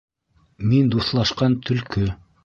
Мин 0.69 0.87
дуҫлашҡан 0.95 1.57
Төлкө... 1.69 2.07